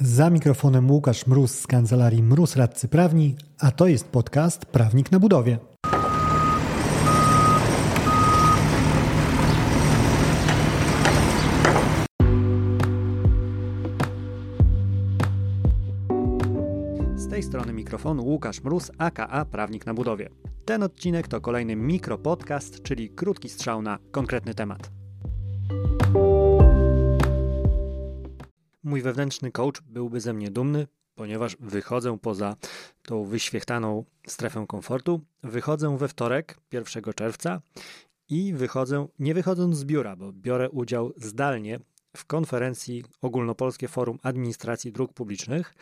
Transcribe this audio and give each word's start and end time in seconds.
Za 0.00 0.30
mikrofonem 0.30 0.90
Łukasz 0.90 1.26
Mróz 1.26 1.58
z 1.60 1.66
kancelarii 1.66 2.22
Mróz 2.22 2.56
Radcy 2.56 2.88
Prawni, 2.88 3.36
a 3.58 3.70
to 3.70 3.86
jest 3.86 4.08
podcast 4.08 4.66
Prawnik 4.66 5.12
na 5.12 5.20
budowie. 5.20 5.58
Z 17.16 17.28
tej 17.30 17.42
strony 17.42 17.72
mikrofonu 17.72 18.24
Łukasz 18.24 18.64
Mróz, 18.64 18.90
aka 18.98 19.44
Prawnik 19.44 19.86
na 19.86 19.94
budowie. 19.94 20.28
Ten 20.64 20.82
odcinek 20.82 21.28
to 21.28 21.40
kolejny 21.40 21.76
mikropodcast, 21.76 22.82
czyli 22.82 23.10
krótki 23.10 23.48
strzał 23.48 23.82
na 23.82 23.98
konkretny 24.10 24.54
temat. 24.54 24.95
Mój 28.86 29.02
wewnętrzny 29.02 29.52
coach 29.52 29.80
byłby 29.82 30.20
ze 30.20 30.32
mnie 30.32 30.50
dumny, 30.50 30.86
ponieważ 31.14 31.56
wychodzę 31.60 32.18
poza 32.18 32.56
tą 33.02 33.24
wyświechtaną 33.24 34.04
strefę 34.26 34.64
komfortu. 34.68 35.20
Wychodzę 35.42 35.98
we 35.98 36.08
wtorek, 36.08 36.58
1 36.72 37.02
czerwca 37.14 37.60
i 38.28 38.54
wychodzę, 38.54 39.06
nie 39.18 39.34
wychodząc 39.34 39.76
z 39.76 39.84
biura, 39.84 40.16
bo 40.16 40.32
biorę 40.32 40.70
udział 40.70 41.12
zdalnie 41.16 41.80
w 42.16 42.24
konferencji 42.24 43.04
Ogólnopolskie 43.22 43.88
Forum 43.88 44.18
Administracji 44.22 44.92
Dróg 44.92 45.12
Publicznych 45.12 45.74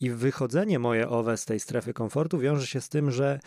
i 0.00 0.10
wychodzenie 0.10 0.78
moje 0.78 1.08
owe 1.08 1.36
z 1.36 1.44
tej 1.44 1.60
strefy 1.60 1.92
komfortu 1.92 2.38
wiąże 2.38 2.66
się 2.66 2.80
z 2.80 2.88
tym, 2.88 3.10
że 3.10 3.40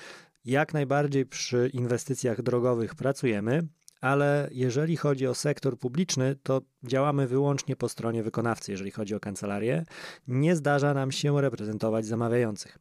jak 0.46 0.74
najbardziej 0.74 1.26
przy 1.26 1.70
inwestycjach 1.74 2.42
drogowych 2.42 2.96
pracujemy, 2.96 3.68
ale 4.02 4.50
jeżeli 4.52 4.98
chodzi 4.98 5.28
o 5.28 5.36
sektor 5.36 5.78
publiczny, 5.80 6.36
to 6.44 6.62
działamy 6.84 7.28
wyłącznie 7.28 7.76
po 7.76 7.90
stronie 7.90 8.24
wykonawcy, 8.24 8.72
jeżeli 8.72 8.92
chodzi 8.92 9.16
o 9.16 9.20
kancelarię. 9.20 9.86
Nie 10.28 10.56
zdarza 10.56 10.94
nam 10.94 11.12
się 11.12 11.42
reprezentować 11.42 12.06
zamawiających. 12.06 12.80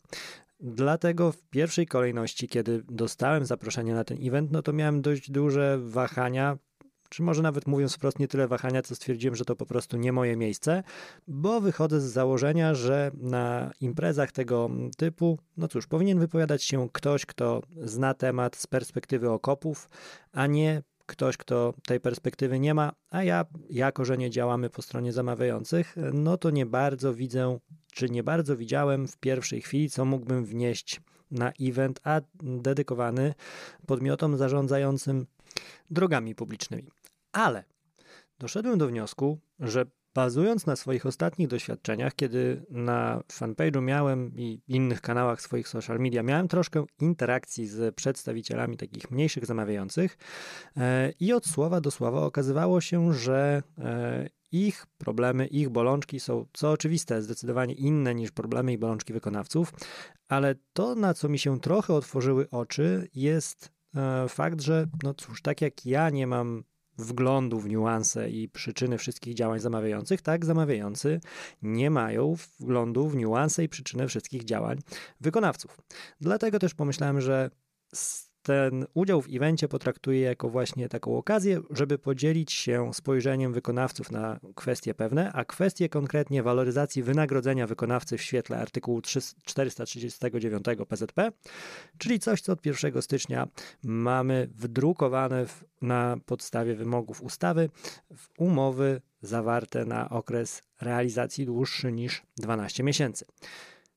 Dlatego 0.61 1.33
w 1.33 1.43
pierwszej 1.43 1.87
kolejności, 1.87 2.49
kiedy 2.49 2.83
dostałem 2.89 3.47
zaproszenie 3.47 3.95
na 3.95 4.05
ten 4.05 4.19
event, 4.27 4.53
no 4.53 4.63
to 4.63 4.73
miałem 4.73 5.03
dość 5.03 5.31
duże 5.31 5.79
wahania, 5.79 6.59
czy 7.09 7.23
może 7.23 7.43
nawet 7.43 7.67
mówiąc 7.67 7.95
wprost, 7.95 8.19
nie 8.19 8.29
tyle 8.29 8.49
wahania, 8.49 8.83
co 8.83 8.95
stwierdziłem, 8.95 9.37
że 9.37 9.45
to 9.45 9.57
po 9.57 9.67
prostu 9.67 9.97
nie 9.97 10.13
moje 10.13 10.37
miejsce, 10.37 10.83
bo 11.29 11.61
wychodzę 11.61 12.01
z 12.01 12.05
założenia, 12.05 12.75
że 12.75 13.11
na 13.15 13.71
imprezach 13.81 14.33
tego 14.33 14.71
typu, 14.97 15.39
no 15.57 15.69
cóż, 15.69 15.87
powinien 15.87 16.19
wypowiadać 16.19 16.63
się 16.63 16.89
ktoś, 16.93 17.27
kto 17.27 17.63
zna 17.83 18.15
temat 18.15 18.57
z 18.57 18.67
perspektywy 18.67 19.31
okopów, 19.31 19.89
a 20.33 20.47
nie 20.47 20.83
ktoś, 21.07 21.37
kto 21.37 21.75
tej 21.87 22.01
perspektywy 22.01 22.59
nie 22.59 22.75
ma, 22.75 22.93
a 23.11 23.23
ja, 23.23 23.45
jako 23.71 24.05
że 24.05 24.19
nie 24.19 24.31
działamy 24.31 24.71
po 24.71 24.83
stronie 24.83 25.13
zamawiających, 25.13 25.97
no 26.13 26.37
to 26.37 26.51
nie 26.51 26.67
bardzo 26.67 27.15
widzę, 27.15 27.59
czy 27.93 28.11
nie 28.11 28.23
bardzo 28.23 28.57
widziałem 28.57 29.09
w 29.09 29.17
pierwszej 29.17 29.63
chwili, 29.63 29.91
co 29.91 30.05
mógłbym 30.05 30.45
wnieść 30.45 31.01
na 31.31 31.53
event, 31.61 32.01
a 32.05 32.21
dedykowany 32.43 33.35
podmiotom 33.87 34.37
zarządzającym 34.37 35.27
drogami 35.91 36.35
publicznymi. 36.35 36.91
Ale 37.33 37.65
doszedłem 38.39 38.79
do 38.79 38.87
wniosku, 38.87 39.39
że 39.61 39.87
Bazując 40.17 40.67
na 40.67 40.77
swoich 40.77 41.07
ostatnich 41.07 41.49
doświadczeniach, 41.49 42.15
kiedy 42.15 42.67
na 42.71 43.23
fanpage'u 43.33 43.83
miałem 43.83 44.33
i 44.37 44.63
innych 44.69 45.01
kanałach 45.01 45.43
swoich 45.43 45.69
social 45.69 45.99
media 45.99 46.23
miałem 46.23 46.49
troszkę 46.49 46.85
interakcji 47.01 47.67
z 47.67 47.95
przedstawicielami 47.95 48.77
takich 48.77 49.11
mniejszych 49.11 49.47
zamawiających 49.47 50.19
e, 50.77 51.13
i 51.21 51.33
od 51.33 51.47
słowa 51.47 51.81
do 51.81 51.91
słowa 51.91 52.21
okazywało 52.21 52.81
się, 52.81 53.13
że 53.13 53.63
e, 53.79 54.29
ich 54.53 54.87
problemy, 54.99 55.47
ich 55.47 55.69
bolączki 55.69 56.21
są, 56.21 56.47
co 56.53 56.71
oczywiste, 56.71 57.23
zdecydowanie 57.23 57.75
inne 57.75 58.15
niż 58.15 58.31
problemy 58.31 58.73
i 58.73 58.79
bolączki 58.79 59.13
wykonawców, 59.13 59.73
ale 60.29 60.55
to, 60.73 60.95
na 60.95 61.15
co 61.15 61.29
mi 61.29 61.39
się 61.39 61.61
trochę 61.61 61.95
otworzyły 61.95 62.51
oczy, 62.51 63.09
jest 63.15 63.73
e, 63.95 64.29
fakt, 64.29 64.61
że 64.61 64.87
no 65.03 65.15
cóż, 65.15 65.43
tak 65.43 65.61
jak 65.61 65.87
ja 65.87 66.11
nie 66.11 66.27
mam 66.27 66.65
wglądu 66.99 67.61
w 67.61 67.69
niuanse 67.69 68.31
i 68.31 68.49
przyczyny 68.49 68.99
wszystkich 68.99 69.35
działań 69.35 69.61
zamawiających, 69.61 70.23
tak 70.23 70.45
zamawiający 70.45 71.21
nie 71.63 71.91
mają 71.91 72.37
wglądu 72.61 73.09
w 73.09 73.17
niuanse 73.17 73.65
i 73.65 73.69
przyczyny 73.69 74.09
wszystkich 74.09 74.45
działań 74.45 74.79
wykonawców. 75.21 75.81
Dlatego 76.21 76.59
też 76.59 76.75
pomyślałem, 76.75 77.21
że 77.21 77.51
ten 78.47 78.87
udział 78.95 79.23
w 79.23 79.29
evencie 79.33 79.69
potraktuję 79.69 80.21
jako 80.21 80.49
właśnie 80.49 80.89
taką 80.89 81.17
okazję, 81.17 81.61
żeby 81.71 81.99
podzielić 81.99 82.53
się 82.53 82.95
spojrzeniem 82.95 83.53
wykonawców 83.53 84.11
na 84.11 84.41
kwestie 84.55 84.95
pewne, 84.95 85.33
a 85.33 85.45
kwestie 85.45 85.89
konkretnie 85.89 86.43
waloryzacji 86.43 87.03
wynagrodzenia 87.03 87.67
wykonawcy 87.67 88.19
w 88.19 88.23
świetle 88.23 88.59
artykułu 88.59 89.01
439 89.45 90.65
PZP, 90.89 91.33
czyli 91.99 92.19
coś, 92.19 92.41
co 92.41 92.53
od 92.53 92.67
1 92.67 93.03
stycznia 93.03 93.49
mamy 93.83 94.49
wdrukowane 94.55 95.47
w, 95.47 95.65
na 95.83 96.17
podstawie 96.27 96.75
wymogów 96.75 97.23
ustawy 97.23 97.71
w 98.17 98.29
umowy 98.39 99.01
zawarte 99.23 99.85
na 99.85 100.11
okres 100.11 100.63
realizacji 100.81 101.47
dłuższy 101.47 101.93
niż 101.93 102.23
12 102.37 102.83
miesięcy. 102.83 103.25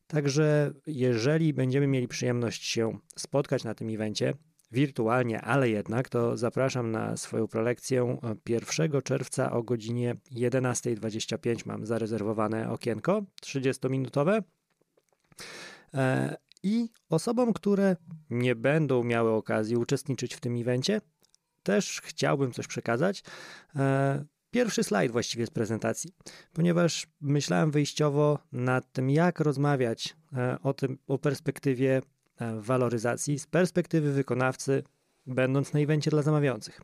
Także 0.09 0.73
jeżeli 0.87 1.53
będziemy 1.53 1.87
mieli 1.87 2.07
przyjemność 2.07 2.65
się 2.65 2.99
spotkać 3.15 3.63
na 3.63 3.75
tym 3.75 3.89
evencie, 3.89 4.33
wirtualnie, 4.71 5.41
ale 5.41 5.69
jednak, 5.69 6.09
to 6.09 6.37
zapraszam 6.37 6.91
na 6.91 7.17
swoją 7.17 7.47
prelekcję 7.47 8.17
1 8.49 9.01
czerwca 9.01 9.51
o 9.51 9.63
godzinie 9.63 10.15
11.25. 10.31 11.65
Mam 11.65 11.85
zarezerwowane 11.85 12.69
okienko 12.69 13.23
30-minutowe. 13.45 14.43
E, 15.93 16.37
I 16.63 16.89
osobom, 17.09 17.53
które 17.53 17.95
nie 18.29 18.55
będą 18.55 19.03
miały 19.03 19.31
okazji 19.31 19.77
uczestniczyć 19.77 20.35
w 20.35 20.39
tym 20.39 20.61
evencie, 20.61 21.01
też 21.63 22.01
chciałbym 22.03 22.51
coś 22.51 22.67
przekazać. 22.67 23.23
Pierwszy 24.51 24.83
slajd 24.83 25.11
właściwie 25.11 25.45
z 25.45 25.49
prezentacji, 25.49 26.11
ponieważ 26.53 27.07
myślałem 27.21 27.71
wyjściowo 27.71 28.39
nad 28.51 28.91
tym, 28.91 29.09
jak 29.09 29.39
rozmawiać 29.39 30.15
e, 30.33 30.57
o 30.63 30.73
tym, 30.73 30.97
o 31.07 31.17
perspektywie 31.17 32.01
e, 32.39 32.61
waloryzacji 32.61 33.39
z 33.39 33.47
perspektywy 33.47 34.11
wykonawcy, 34.11 34.83
będąc 35.27 35.73
na 35.73 35.79
evencie 35.79 36.11
dla 36.11 36.21
zamawiających. 36.21 36.81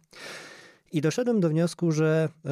I 0.92 1.02
doszedłem 1.02 1.40
do 1.40 1.50
wniosku, 1.50 1.92
że 1.92 2.30
e, 2.46 2.50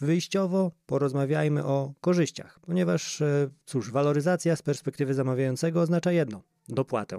wyjściowo 0.00 0.72
porozmawiajmy 0.86 1.64
o 1.64 1.92
korzyściach, 2.00 2.60
ponieważ 2.60 3.22
cóż, 3.66 3.90
waloryzacja 3.90 4.56
z 4.56 4.62
perspektywy 4.62 5.14
zamawiającego 5.14 5.80
oznacza 5.80 6.12
jedno 6.12 6.42
dopłatę. 6.68 7.18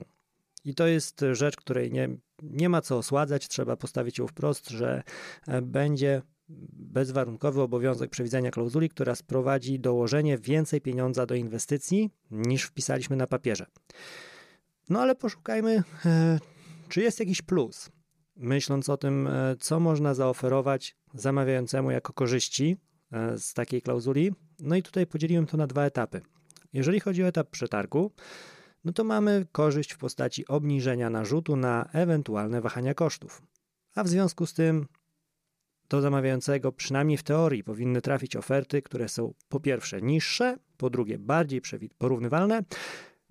I 0.65 0.75
to 0.75 0.87
jest 0.87 1.25
rzecz, 1.31 1.55
której 1.55 1.91
nie, 1.91 2.09
nie 2.43 2.69
ma 2.69 2.81
co 2.81 2.97
osładzać, 2.97 3.47
trzeba 3.47 3.77
postawić 3.77 4.17
ją 4.17 4.27
wprost, 4.27 4.69
że 4.69 5.03
będzie 5.61 6.21
bezwarunkowy 6.73 7.61
obowiązek 7.61 8.09
przewidzenia 8.09 8.51
klauzuli, 8.51 8.89
która 8.89 9.15
sprowadzi 9.15 9.79
dołożenie 9.79 10.37
więcej 10.37 10.81
pieniądza 10.81 11.25
do 11.25 11.35
inwestycji 11.35 12.09
niż 12.31 12.63
wpisaliśmy 12.63 13.15
na 13.15 13.27
papierze. 13.27 13.65
No 14.89 15.01
ale 15.01 15.15
poszukajmy, 15.15 15.83
e, 16.05 16.39
czy 16.89 17.01
jest 17.01 17.19
jakiś 17.19 17.41
plus, 17.41 17.89
myśląc 18.35 18.89
o 18.89 18.97
tym, 18.97 19.27
e, 19.27 19.55
co 19.59 19.79
można 19.79 20.13
zaoferować 20.13 20.95
zamawiającemu 21.13 21.91
jako 21.91 22.13
korzyści 22.13 22.77
e, 23.11 23.37
z 23.37 23.53
takiej 23.53 23.81
klauzuli. 23.81 24.33
No 24.59 24.75
i 24.75 24.83
tutaj 24.83 25.07
podzieliłem 25.07 25.45
to 25.45 25.57
na 25.57 25.67
dwa 25.67 25.83
etapy. 25.83 26.21
Jeżeli 26.73 26.99
chodzi 26.99 27.23
o 27.23 27.27
etap 27.27 27.49
przetargu, 27.49 28.11
no 28.83 28.93
to 28.93 29.03
mamy 29.03 29.45
korzyść 29.51 29.93
w 29.93 29.97
postaci 29.97 30.47
obniżenia 30.47 31.09
narzutu 31.09 31.55
na 31.55 31.89
ewentualne 31.93 32.61
wahania 32.61 32.93
kosztów. 32.93 33.41
A 33.95 34.03
w 34.03 34.07
związku 34.07 34.45
z 34.45 34.53
tym 34.53 34.87
do 35.89 36.01
zamawiającego, 36.01 36.71
przynajmniej 36.71 37.17
w 37.17 37.23
teorii, 37.23 37.63
powinny 37.63 38.01
trafić 38.01 38.35
oferty, 38.35 38.81
które 38.81 39.09
są 39.09 39.33
po 39.49 39.59
pierwsze 39.59 40.01
niższe, 40.01 40.57
po 40.77 40.89
drugie 40.89 41.19
bardziej 41.19 41.61
porównywalne, 41.97 42.63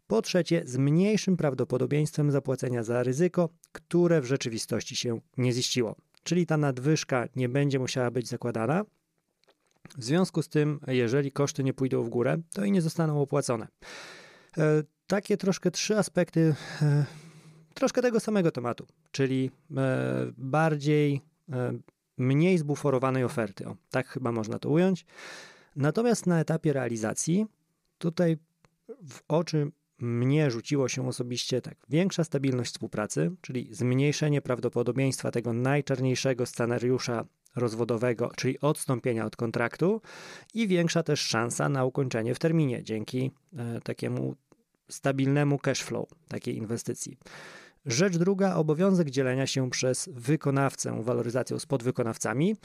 po 0.07 0.23
trzecie 0.23 0.63
z 0.67 0.77
mniejszym 0.77 1.37
prawdopodobieństwem 1.37 2.31
zapłacenia 2.31 2.83
za 2.83 3.03
ryzyko, 3.03 3.49
które 3.73 4.21
w 4.21 4.25
rzeczywistości 4.25 4.97
się 4.97 5.21
nie 5.37 5.53
ziściło. 5.53 5.97
Czyli 6.23 6.47
ta 6.47 6.57
nadwyżka 6.57 7.29
nie 7.37 7.49
będzie 7.49 7.79
musiała 7.79 8.11
być 8.11 8.29
zakładana. 8.29 8.85
W 9.99 10.05
związku 10.05 10.43
z 10.43 10.49
tym, 10.49 10.81
jeżeli 10.87 11.33
koszty 11.33 11.65
nie 11.65 11.75
pójdą 11.75 12.03
w 12.03 12.09
górę, 12.09 12.37
to 12.55 12.65
i 12.65 12.73
nie 12.73 12.83
zostaną 12.83 13.23
opłacone. 13.23 13.69
E, 14.59 14.83
takie 15.07 15.37
troszkę 15.37 15.71
trzy 15.71 15.99
aspekty, 15.99 16.55
e, 16.83 17.05
troszkę 17.75 18.03
tego 18.03 18.21
samego 18.21 18.51
tematu, 18.51 18.87
czyli 19.11 19.51
e, 19.77 20.33
bardziej 20.37 21.21
mniej 22.19 22.59
zbuforowanej 22.59 23.25
oferty. 23.25 23.67
O, 23.67 23.77
tak 23.91 24.09
chyba 24.09 24.33
można 24.33 24.59
to 24.59 24.71
ująć. 24.71 25.07
Natomiast 25.77 26.27
na 26.27 26.41
etapie 26.41 26.73
realizacji 26.73 27.47
tutaj 27.99 28.37
w 29.09 29.21
oczy 29.29 29.71
mnie 29.99 30.51
rzuciło 30.51 30.89
się 30.89 31.09
osobiście 31.09 31.61
tak, 31.61 31.77
większa 31.89 32.25
stabilność 32.25 32.73
współpracy, 32.73 33.31
czyli 33.41 33.69
zmniejszenie 33.75 34.43
prawdopodobieństwa 34.43 35.31
tego 35.31 35.53
najczarniejszego 35.53 36.47
scenariusza 36.47 37.25
rozwodowego, 37.57 38.31
czyli 38.37 38.61
odstąpienia 38.61 39.27
od 39.27 39.37
kontraktu 39.37 40.01
i 40.55 40.69
większa 40.69 41.03
też 41.03 41.21
szansa 41.21 41.69
na 41.69 41.85
ukończenie 41.85 42.35
w 42.35 42.39
terminie 42.39 42.83
dzięki 42.83 43.31
e, 43.57 43.81
takiemu 43.81 44.37
stabilnemu 44.89 45.59
cash 45.59 45.83
flow 45.83 46.09
takiej 46.29 46.57
inwestycji. 46.57 47.19
Rzecz 47.89 48.17
druga, 48.17 48.55
obowiązek 48.55 49.11
dzielenia 49.11 49.47
się 49.47 49.71
przez 49.71 50.11
wykonawcę 50.13 51.03
waloryzacją 51.03 51.59
z 51.59 51.67
podwykonawcami. 51.67 52.57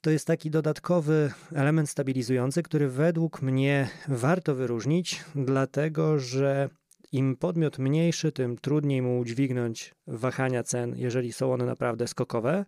To 0.00 0.10
jest 0.10 0.26
taki 0.26 0.50
dodatkowy 0.50 1.32
element 1.54 1.90
stabilizujący, 1.90 2.62
który 2.62 2.88
według 2.88 3.42
mnie 3.42 3.88
warto 4.08 4.54
wyróżnić, 4.54 5.24
dlatego 5.34 6.18
że 6.18 6.68
im 7.14 7.36
podmiot 7.36 7.78
mniejszy, 7.78 8.32
tym 8.32 8.58
trudniej 8.58 9.02
mu 9.02 9.18
udźwignąć 9.18 9.94
wahania 10.06 10.62
cen, 10.62 10.94
jeżeli 10.96 11.32
są 11.32 11.52
one 11.52 11.64
naprawdę 11.66 12.06
skokowe. 12.06 12.64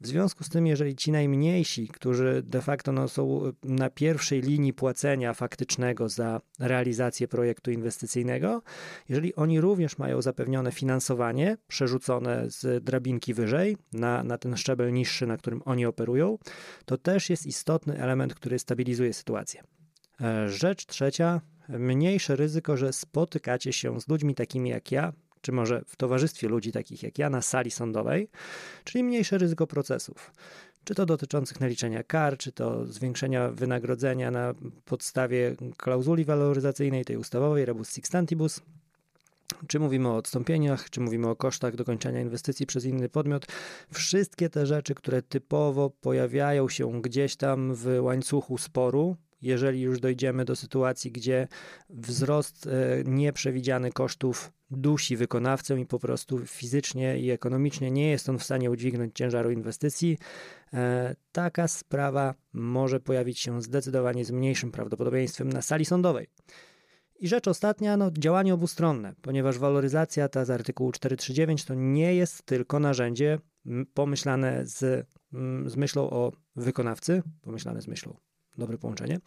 W 0.00 0.06
związku 0.06 0.44
z 0.44 0.48
tym, 0.48 0.66
jeżeli 0.66 0.96
ci 0.96 1.12
najmniejsi, 1.12 1.88
którzy 1.88 2.42
de 2.46 2.62
facto 2.62 2.92
no, 2.92 3.08
są 3.08 3.52
na 3.64 3.90
pierwszej 3.90 4.40
linii 4.40 4.72
płacenia 4.72 5.34
faktycznego 5.34 6.08
za 6.08 6.40
realizację 6.58 7.28
projektu 7.28 7.70
inwestycyjnego, 7.70 8.62
jeżeli 9.08 9.34
oni 9.34 9.60
również 9.60 9.98
mają 9.98 10.22
zapewnione 10.22 10.72
finansowanie 10.72 11.56
przerzucone 11.68 12.50
z 12.50 12.84
drabinki 12.84 13.34
wyżej 13.34 13.76
na, 13.92 14.24
na 14.24 14.38
ten 14.38 14.56
szczebel 14.56 14.92
niższy, 14.92 15.26
na 15.26 15.36
którym 15.36 15.62
oni 15.64 15.86
operują, 15.86 16.38
to 16.84 16.98
też 16.98 17.30
jest 17.30 17.46
istotny 17.46 17.98
element, 18.02 18.34
który 18.34 18.58
stabilizuje 18.58 19.12
sytuację. 19.12 19.62
E, 20.20 20.48
rzecz 20.48 20.86
trzecia, 20.86 21.40
mniejsze 21.68 22.36
ryzyko, 22.36 22.76
że 22.76 22.92
spotykacie 22.92 23.72
się 23.72 24.00
z 24.00 24.08
ludźmi 24.08 24.34
takimi 24.34 24.70
jak 24.70 24.92
ja, 24.92 25.12
czy 25.40 25.52
może 25.52 25.82
w 25.86 25.96
towarzystwie 25.96 26.48
ludzi 26.48 26.72
takich 26.72 27.02
jak 27.02 27.18
ja 27.18 27.30
na 27.30 27.42
sali 27.42 27.70
sądowej, 27.70 28.28
czyli 28.84 29.04
mniejsze 29.04 29.38
ryzyko 29.38 29.66
procesów. 29.66 30.32
Czy 30.84 30.94
to 30.94 31.06
dotyczących 31.06 31.60
naliczenia 31.60 32.02
kar, 32.02 32.38
czy 32.38 32.52
to 32.52 32.86
zwiększenia 32.86 33.48
wynagrodzenia 33.48 34.30
na 34.30 34.54
podstawie 34.84 35.56
klauzuli 35.76 36.24
waloryzacyjnej, 36.24 37.04
tej 37.04 37.16
ustawowej, 37.16 37.64
rebus 37.64 37.90
sixtantibus, 37.90 38.60
czy 39.66 39.80
mówimy 39.80 40.08
o 40.08 40.16
odstąpieniach, 40.16 40.90
czy 40.90 41.00
mówimy 41.00 41.28
o 41.28 41.36
kosztach 41.36 41.76
dokończenia 41.76 42.20
inwestycji 42.20 42.66
przez 42.66 42.84
inny 42.84 43.08
podmiot, 43.08 43.46
wszystkie 43.92 44.50
te 44.50 44.66
rzeczy, 44.66 44.94
które 44.94 45.22
typowo 45.22 45.90
pojawiają 45.90 46.68
się 46.68 47.02
gdzieś 47.02 47.36
tam 47.36 47.74
w 47.74 47.98
łańcuchu 48.00 48.58
sporu, 48.58 49.16
jeżeli 49.42 49.80
już 49.80 50.00
dojdziemy 50.00 50.44
do 50.44 50.56
sytuacji, 50.56 51.12
gdzie 51.12 51.48
wzrost 51.90 52.66
e, 52.66 52.70
nieprzewidziany 53.04 53.92
kosztów 53.92 54.52
dusi 54.70 55.16
wykonawcę 55.16 55.80
i 55.80 55.86
po 55.86 55.98
prostu 55.98 56.46
fizycznie 56.46 57.18
i 57.18 57.30
ekonomicznie 57.30 57.90
nie 57.90 58.10
jest 58.10 58.28
on 58.28 58.38
w 58.38 58.44
stanie 58.44 58.70
udźwignąć 58.70 59.14
ciężaru 59.14 59.50
inwestycji, 59.50 60.18
e, 60.72 61.16
taka 61.32 61.68
sprawa 61.68 62.34
może 62.52 63.00
pojawić 63.00 63.38
się 63.38 63.62
zdecydowanie 63.62 64.24
z 64.24 64.30
mniejszym 64.30 64.70
prawdopodobieństwem 64.70 65.48
na 65.48 65.62
sali 65.62 65.84
sądowej. 65.84 66.26
I 67.20 67.28
rzecz 67.28 67.48
ostatnia, 67.48 67.96
no, 67.96 68.10
działanie 68.18 68.54
obustronne, 68.54 69.14
ponieważ 69.22 69.58
waloryzacja 69.58 70.28
ta 70.28 70.44
z 70.44 70.50
artykułu 70.50 70.92
439 70.92 71.64
to 71.64 71.74
nie 71.74 72.14
jest 72.14 72.42
tylko 72.42 72.80
narzędzie 72.80 73.38
pomyślane 73.94 74.66
z, 74.66 75.06
z 75.66 75.76
myślą 75.76 76.10
o 76.10 76.32
wykonawcy, 76.56 77.22
pomyślane 77.42 77.82
z 77.82 77.88
myślą 77.88 78.27
dobre 78.58 78.78
połączenie, 78.78 79.18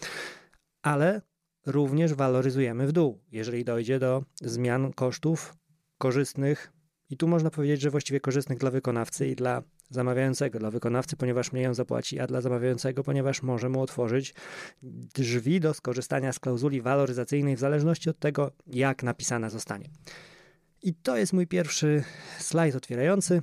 ale 0.81 1.21
również 1.65 2.13
waloryzujemy 2.13 2.87
w 2.87 2.91
dół, 2.91 3.19
jeżeli 3.31 3.63
dojdzie 3.65 3.99
do 3.99 4.23
zmian 4.41 4.93
kosztów 4.93 5.55
korzystnych. 5.97 6.71
I 7.09 7.17
tu 7.17 7.27
można 7.27 7.49
powiedzieć, 7.49 7.81
że 7.81 7.89
właściwie 7.89 8.19
korzystnych 8.19 8.57
dla 8.57 8.71
wykonawcy 8.71 9.27
i 9.27 9.35
dla 9.35 9.63
zamawiającego. 9.89 10.59
Dla 10.59 10.71
wykonawcy, 10.71 11.17
ponieważ 11.17 11.51
mniej 11.51 11.67
on 11.67 11.73
zapłaci, 11.73 12.19
a 12.19 12.27
dla 12.27 12.41
zamawiającego, 12.41 13.03
ponieważ 13.03 13.43
może 13.43 13.69
mu 13.69 13.81
otworzyć 13.81 14.33
drzwi 15.13 15.59
do 15.59 15.73
skorzystania 15.73 16.33
z 16.33 16.39
klauzuli 16.39 16.81
waloryzacyjnej 16.81 17.55
w 17.55 17.59
zależności 17.59 18.09
od 18.09 18.19
tego, 18.19 18.51
jak 18.67 19.03
napisana 19.03 19.49
zostanie. 19.49 19.89
I 20.83 20.93
to 20.93 21.17
jest 21.17 21.33
mój 21.33 21.47
pierwszy 21.47 22.03
slajd 22.39 22.75
otwierający, 22.75 23.41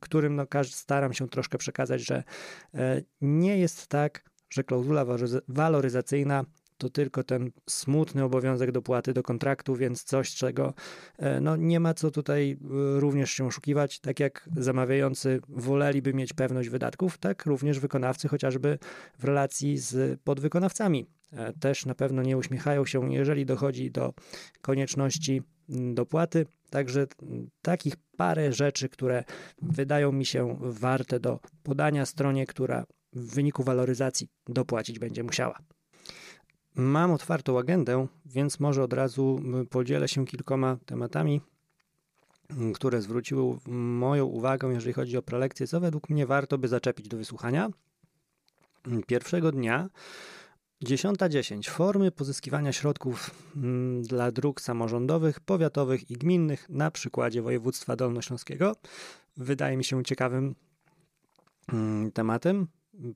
którym 0.00 0.36
no, 0.36 0.46
staram 0.64 1.12
się 1.12 1.28
troszkę 1.28 1.58
przekazać, 1.58 2.00
że 2.00 2.24
e, 2.74 3.02
nie 3.20 3.58
jest 3.58 3.86
tak, 3.86 4.24
że 4.50 4.64
klauzula 4.64 5.04
waloryzacyjna 5.48 6.44
to 6.78 6.90
tylko 6.90 7.24
ten 7.24 7.50
smutny 7.68 8.24
obowiązek 8.24 8.72
dopłaty 8.72 9.12
do 9.12 9.22
kontraktu, 9.22 9.76
więc 9.76 10.04
coś, 10.04 10.34
czego 10.34 10.74
e, 11.18 11.40
no, 11.40 11.56
nie 11.56 11.80
ma 11.80 11.94
co 11.94 12.10
tutaj 12.10 12.50
e, 12.50 12.56
również 13.00 13.30
się 13.30 13.46
oszukiwać. 13.46 14.00
Tak 14.00 14.20
jak 14.20 14.48
zamawiający 14.56 15.40
woleliby 15.48 16.14
mieć 16.14 16.32
pewność 16.32 16.68
wydatków, 16.68 17.18
tak 17.18 17.46
również 17.46 17.80
wykonawcy, 17.80 18.28
chociażby 18.28 18.78
w 19.18 19.24
relacji 19.24 19.78
z 19.78 20.20
podwykonawcami, 20.20 21.06
e, 21.32 21.52
też 21.52 21.86
na 21.86 21.94
pewno 21.94 22.22
nie 22.22 22.36
uśmiechają 22.36 22.84
się, 22.84 23.12
jeżeli 23.12 23.46
dochodzi 23.46 23.90
do 23.90 24.14
konieczności 24.60 25.42
dopłaty. 25.94 26.46
Także 26.70 27.06
takich 27.62 27.94
parę 28.16 28.52
rzeczy, 28.52 28.88
które 28.88 29.24
wydają 29.62 30.12
mi 30.12 30.26
się 30.26 30.56
warte 30.60 31.20
do 31.20 31.40
podania 31.62 32.06
stronie, 32.06 32.46
która 32.46 32.86
w 33.16 33.34
wyniku 33.34 33.62
waloryzacji 33.62 34.28
dopłacić 34.46 34.98
będzie 34.98 35.22
musiała. 35.22 35.58
Mam 36.74 37.10
otwartą 37.10 37.58
agendę, 37.58 38.06
więc 38.26 38.60
może 38.60 38.82
od 38.82 38.92
razu 38.92 39.40
podzielę 39.70 40.08
się 40.08 40.26
kilkoma 40.26 40.76
tematami, 40.86 41.40
które 42.74 43.02
zwróciły 43.02 43.58
moją 43.74 44.24
uwagę, 44.24 44.68
jeżeli 44.68 44.92
chodzi 44.92 45.16
o 45.16 45.22
prelekcję, 45.22 45.66
co 45.66 45.80
według 45.80 46.10
mnie 46.10 46.26
warto 46.26 46.58
by 46.58 46.68
zaczepić 46.68 47.08
do 47.08 47.16
wysłuchania. 47.16 47.68
Pierwszego 49.06 49.52
dnia 49.52 49.88
10.10. 50.84 51.70
Formy 51.70 52.10
pozyskiwania 52.10 52.72
środków 52.72 53.30
dla 54.02 54.32
dróg 54.32 54.60
samorządowych, 54.60 55.40
powiatowych 55.40 56.10
i 56.10 56.14
gminnych 56.14 56.68
na 56.68 56.90
przykładzie 56.90 57.42
województwa 57.42 57.96
dolnośląskiego. 57.96 58.76
Wydaje 59.36 59.76
mi 59.76 59.84
się 59.84 60.04
ciekawym 60.04 60.54
tematem 62.14 62.66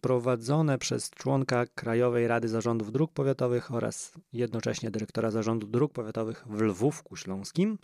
prowadzone 0.01 0.79
przez 0.79 1.11
członka 1.11 1.67
Krajowej 1.67 2.29
Rady 2.29 2.49
Zarządów 2.49 2.93
Dróg 2.93 3.13
Powiatowych 3.13 3.75
oraz 3.75 4.13
jednocześnie 4.33 4.91
dyrektora 4.91 5.31
Zarządu 5.31 5.67
Dróg 5.67 5.93
Powiatowych 5.93 6.45
w 6.47 6.61
Lwówku 6.61 7.17
Śląskim. 7.17 7.79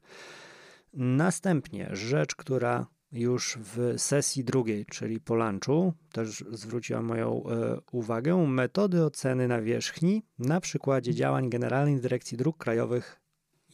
Następnie 0.93 1.89
rzecz, 1.93 2.35
która 2.35 2.87
już 3.13 3.59
w 3.61 3.95
sesji 4.01 4.45
drugiej, 4.45 4.87
czyli 4.87 5.21
po 5.21 5.35
lunchu, 5.35 5.93
też 6.13 6.45
zwróciła 6.51 7.03
moją 7.03 7.43
e, 7.45 7.79
uwagę, 7.93 8.47
metody 8.47 9.05
oceny 9.05 9.49
nawierzchni 9.49 10.23
na 10.39 10.61
przykładzie 10.61 11.15
działań 11.15 11.51
Generalnej 11.51 12.01
Dyrekcji 12.01 12.39
Dróg 12.39 12.57
Krajowych 12.57 13.25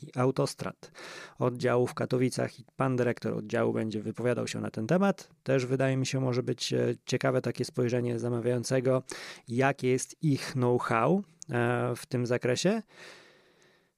i 0.03 0.11
autostrad 0.17 0.93
oddziału 1.39 1.87
w 1.87 1.95
Katowicach 1.95 2.61
i 2.61 2.65
pan 2.77 2.97
dyrektor 2.97 3.35
oddziału 3.35 3.73
będzie 3.73 4.03
wypowiadał 4.03 4.49
się 4.49 4.61
na 4.61 4.71
ten 4.71 4.87
temat. 4.87 5.29
Też 5.43 5.67
wydaje 5.67 5.97
mi 5.97 6.07
się 6.07 6.21
może 6.21 6.43
być 6.43 6.73
e, 6.73 6.95
ciekawe 7.07 7.43
takie 7.43 7.65
spojrzenie 7.65 8.19
zamawiającego, 8.19 9.03
jakie 9.49 9.89
jest 9.89 10.23
ich 10.23 10.53
know-how 10.53 11.23
e, 11.51 11.93
w 11.97 12.07
tym 12.07 12.27
zakresie. 12.27 12.83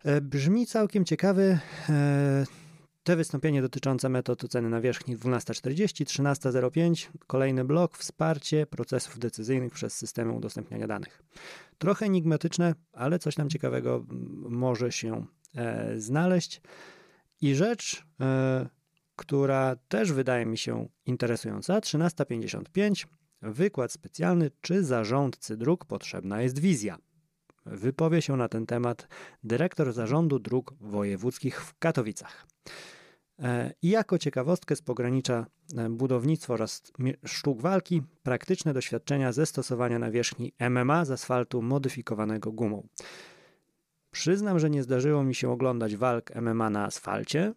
E, 0.05 0.21
brzmi 0.21 0.67
całkiem 0.67 1.05
ciekawy 1.05 1.59
te 3.05 3.17
wystąpienie 3.17 3.63
dotyczące 3.63 4.09
metod 4.09 4.45
oceny 4.45 4.69
nawierzchni 4.69 5.17
12.40, 5.17 6.05
13.05, 6.05 7.09
kolejny 7.27 7.65
blok 7.65 7.99
wsparcie 7.99 8.67
procesów 8.67 9.19
decyzyjnych 9.19 9.73
przez 9.73 9.97
systemy 9.97 10.33
udostępniania 10.33 10.87
danych. 10.87 11.23
Trochę 11.79 12.07
enigmatyczne, 12.07 12.75
ale 12.93 13.19
coś 13.19 13.35
tam 13.35 13.49
ciekawego 13.49 14.05
może 14.49 14.93
się 14.93 15.27
znaleźć. 15.97 16.61
I 17.41 17.55
rzecz, 17.55 18.07
e, 18.21 18.67
która 19.17 19.77
też 19.89 20.13
wydaje 20.13 20.47
mi 20.47 20.59
się 20.59 20.89
interesująca, 21.07 21.81
1355, 21.81 23.07
wykład 23.43 23.93
specjalny, 23.93 24.51
czy 24.61 24.85
zarządcy 24.85 25.57
dróg 25.57 25.85
potrzebna 25.85 26.43
jest 26.43 26.59
wizja. 26.59 26.99
Wypowie 27.67 28.23
się 28.23 28.37
na 28.37 28.49
ten 28.49 28.67
temat 28.67 29.09
dyrektor 29.45 29.93
zarządu 29.93 30.39
dróg 30.39 30.75
wojewódzkich 30.81 31.63
w 31.63 31.79
Katowicach. 31.79 32.47
E, 33.39 33.73
I 33.83 33.89
jako 33.89 34.19
ciekawostkę 34.19 34.77
z 34.77 34.83
pogranicza 34.83 35.47
budownictwa 35.91 36.55
oraz 36.55 36.83
sztuk 37.27 37.61
walki, 37.61 38.03
praktyczne 38.23 38.75
doświadczenia 38.75 39.33
ze 39.33 39.47
stosowania 39.47 39.99
nawierzchni 39.99 40.53
MMA 40.71 41.05
z 41.05 41.11
asfaltu 41.11 41.63
modyfikowanego 41.63 42.53
gumą. 42.53 42.89
Przyznam, 44.15 44.59
że 44.59 44.71
nie 44.71 44.83
zdarzyło 44.83 45.25
mi 45.25 45.35
się 45.35 45.51
oglądać 45.51 45.97
walk 45.97 46.35
MMA 46.35 46.71
na 46.71 46.85
asfalcie, 46.85 47.53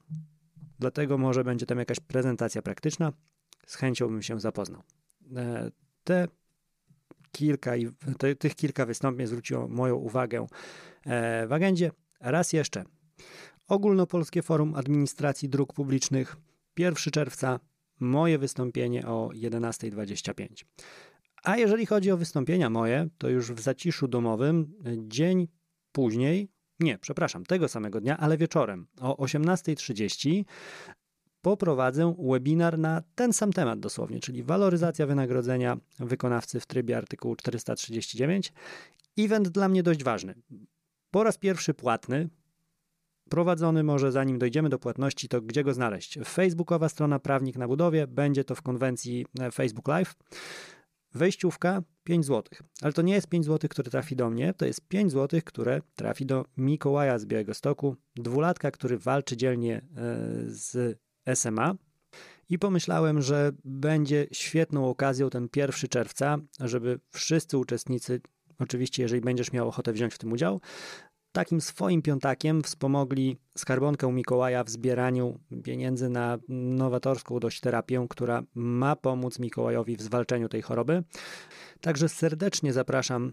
dlatego 0.79 1.17
może 1.17 1.43
będzie 1.43 1.65
tam 1.65 1.79
jakaś 1.79 1.99
prezentacja 1.99 2.61
praktyczna. 2.61 3.13
Z 3.65 3.75
chęcią 3.75 4.07
bym 4.07 4.21
się 4.21 4.39
zapoznał. 4.39 4.81
E, 5.35 5.71
te 6.03 6.27
kilka, 7.31 7.71
te, 8.17 8.35
tych 8.35 8.55
kilka 8.55 8.85
wystąpień 8.85 9.27
zwróciło 9.27 9.67
moją 9.67 9.95
uwagę 9.95 10.47
e, 11.05 11.47
w 11.47 11.53
agendzie. 11.53 11.91
Raz 12.19 12.53
jeszcze. 12.53 12.83
Ogólnopolskie 13.67 14.41
Forum 14.41 14.75
Administracji 14.75 15.49
Dróg 15.49 15.73
Publicznych 15.73 16.37
1 16.77 16.95
czerwca 17.11 17.59
moje 17.99 18.37
wystąpienie 18.37 19.07
o 19.07 19.29
11.25. 19.33 20.47
A 21.43 21.57
jeżeli 21.57 21.85
chodzi 21.85 22.11
o 22.11 22.17
wystąpienia 22.17 22.69
moje, 22.69 23.07
to 23.17 23.29
już 23.29 23.51
w 23.51 23.59
zaciszu 23.59 24.07
domowym, 24.07 24.73
dzień 24.97 25.47
później, 25.97 26.49
nie, 26.79 26.97
przepraszam, 26.97 27.45
tego 27.45 27.67
samego 27.67 28.01
dnia, 28.01 28.17
ale 28.17 28.37
wieczorem 28.37 28.87
o 29.01 29.25
18.30 29.25 30.43
poprowadzę 31.41 32.15
webinar 32.19 32.79
na 32.79 33.01
ten 33.15 33.33
sam 33.33 33.53
temat 33.53 33.79
dosłownie, 33.79 34.19
czyli 34.19 34.43
waloryzacja 34.43 35.05
wynagrodzenia 35.05 35.77
wykonawcy 35.99 36.59
w 36.59 36.65
trybie 36.65 36.97
artykułu 36.97 37.35
439. 37.35 38.53
Event 39.17 39.49
dla 39.49 39.69
mnie 39.69 39.83
dość 39.83 40.03
ważny. 40.03 40.35
Po 41.11 41.23
raz 41.23 41.37
pierwszy 41.37 41.73
płatny, 41.73 42.29
prowadzony 43.29 43.83
może 43.83 44.11
zanim 44.11 44.39
dojdziemy 44.39 44.69
do 44.69 44.79
płatności, 44.79 45.27
to 45.27 45.41
gdzie 45.41 45.63
go 45.63 45.73
znaleźć? 45.73 46.19
Facebookowa 46.25 46.89
strona 46.89 47.19
Prawnik 47.19 47.55
na 47.57 47.67
budowie, 47.67 48.07
będzie 48.07 48.43
to 48.43 48.55
w 48.55 48.61
konwencji 48.61 49.25
e, 49.39 49.51
Facebook 49.51 49.87
Live. 49.87 50.15
Wejściówka 51.13 51.81
5 52.07 52.25
zł, 52.25 52.43
ale 52.81 52.93
to 52.93 53.01
nie 53.01 53.13
jest 53.13 53.27
5 53.27 53.45
zł, 53.45 53.69
które 53.69 53.91
trafi 53.91 54.15
do 54.15 54.29
mnie, 54.29 54.53
to 54.53 54.65
jest 54.65 54.87
5 54.87 55.11
zł, 55.11 55.39
które 55.45 55.81
trafi 55.95 56.25
do 56.25 56.45
Mikołaja 56.57 57.19
z 57.19 57.25
Białego 57.25 57.53
Stoku, 57.53 57.95
dwulatka, 58.15 58.71
który 58.71 58.97
walczy 58.97 59.37
dzielnie 59.37 59.75
e, 59.75 59.81
z 60.45 60.99
SMA. 61.35 61.75
I 62.49 62.59
pomyślałem, 62.59 63.21
że 63.21 63.51
będzie 63.65 64.27
świetną 64.31 64.89
okazją 64.89 65.29
ten 65.29 65.49
1 65.55 65.89
czerwca, 65.89 66.37
żeby 66.59 66.99
wszyscy 67.09 67.57
uczestnicy, 67.57 68.21
oczywiście, 68.59 69.03
jeżeli 69.03 69.21
będziesz 69.21 69.51
miał 69.51 69.67
ochotę 69.67 69.93
wziąć 69.93 70.13
w 70.13 70.17
tym 70.17 70.31
udział, 70.31 70.61
takim 71.31 71.61
swoim 71.61 72.01
piątakiem 72.01 72.63
wspomogli 72.63 73.37
skarbonkę 73.57 74.11
Mikołaja 74.11 74.63
w 74.63 74.69
zbieraniu 74.69 75.39
pieniędzy 75.63 76.09
na 76.09 76.37
nowatorską 76.49 77.39
dość 77.39 77.59
terapię, 77.59 78.05
która 78.09 78.43
ma 78.55 78.95
pomóc 78.95 79.39
Mikołajowi 79.39 79.97
w 79.97 80.01
zwalczeniu 80.01 80.49
tej 80.49 80.61
choroby. 80.61 81.03
Także 81.81 82.09
serdecznie 82.09 82.73
zapraszam 82.73 83.31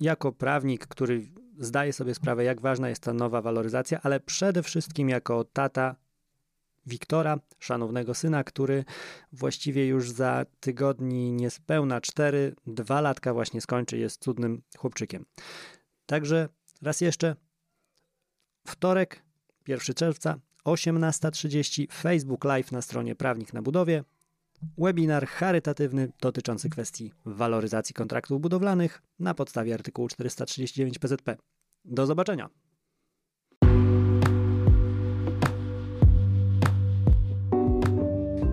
jako 0.00 0.32
prawnik, 0.32 0.86
który 0.86 1.22
zdaje 1.58 1.92
sobie 1.92 2.14
sprawę, 2.14 2.44
jak 2.44 2.60
ważna 2.60 2.88
jest 2.88 3.02
ta 3.02 3.12
nowa 3.12 3.42
waloryzacja, 3.42 4.00
ale 4.02 4.20
przede 4.20 4.62
wszystkim 4.62 5.08
jako 5.08 5.44
tata 5.44 5.96
Wiktora, 6.86 7.38
szanownego 7.58 8.14
syna, 8.14 8.44
który 8.44 8.84
właściwie 9.32 9.86
już 9.86 10.10
za 10.10 10.46
tygodni 10.60 11.32
niespełna 11.32 12.00
cztery, 12.00 12.54
dwa 12.66 13.00
latka 13.00 13.34
właśnie 13.34 13.60
skończy, 13.60 13.98
jest 13.98 14.22
cudnym 14.22 14.62
chłopczykiem. 14.78 15.24
Także 16.06 16.48
raz 16.82 17.00
jeszcze, 17.00 17.36
wtorek, 18.66 19.22
1 19.68 19.94
czerwca, 19.94 20.38
18.30, 20.64 21.92
Facebook 21.92 22.44
Live 22.44 22.72
na 22.72 22.82
stronie 22.82 23.16
Prawnik 23.16 23.52
na 23.52 23.62
Budowie, 23.62 24.04
webinar 24.78 25.26
charytatywny 25.26 26.12
dotyczący 26.20 26.70
kwestii 26.70 27.12
waloryzacji 27.24 27.94
kontraktów 27.94 28.40
budowlanych 28.40 29.02
na 29.18 29.34
podstawie 29.34 29.74
artykułu 29.74 30.08
439 30.08 30.98
PZP. 30.98 31.36
Do 31.84 32.06
zobaczenia! 32.06 32.48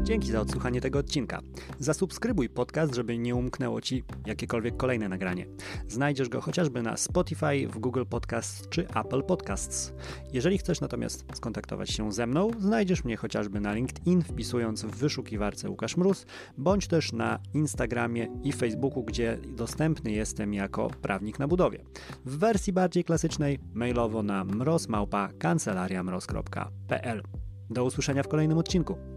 Dzięki 0.08 0.32
za 0.32 0.42
odsłuchanie 0.42 0.82
tego 0.82 1.00
odcinka. 1.00 1.42
Zasubskrybuj 1.80 2.50
podcast, 2.50 2.96
żeby 2.96 3.18
nie 3.18 3.36
umknęło 3.36 3.82
Ci 3.82 4.04
jakiekolwiek 4.26 4.78
kolejne 4.78 5.10
nagranie. 5.10 5.46
Znajdziesz 5.88 6.30
go 6.30 6.42
chociażby 6.42 6.82
na 6.82 6.98
Spotify, 6.98 7.68
w 7.68 7.80
Google 7.80 8.04
Podcasts 8.10 8.70
czy 8.70 8.88
Apple 8.88 9.24
Podcasts. 9.24 9.94
Jeżeli 10.34 10.58
chcesz 10.58 10.82
natomiast 10.82 11.26
skontaktować 11.34 11.90
się 11.90 12.12
ze 12.12 12.28
mną, 12.28 12.52
znajdziesz 12.60 13.04
mnie 13.04 13.18
chociażby 13.18 13.60
na 13.60 13.74
LinkedIn, 13.74 14.22
wpisując 14.22 14.84
w 14.84 14.96
wyszukiwarce 14.96 15.70
Łukasz 15.70 15.98
Mróz, 15.98 16.26
bądź 16.58 16.88
też 16.88 17.14
na 17.14 17.40
Instagramie 17.54 18.28
i 18.44 18.52
Facebooku, 18.52 19.04
gdzie 19.04 19.38
dostępny 19.48 20.12
jestem 20.12 20.54
jako 20.54 20.90
prawnik 21.02 21.40
na 21.40 21.48
budowie. 21.48 21.84
W 22.26 22.38
wersji 22.38 22.74
bardziej 22.74 23.04
klasycznej 23.04 23.60
mailowo 23.74 24.24
na 24.24 24.44
mrozmałpa 24.44 25.30
kancelariamroz.pl. 25.40 27.24
Do 27.70 27.84
usłyszenia 27.84 28.24
w 28.24 28.28
kolejnym 28.28 28.58
odcinku. 28.58 29.17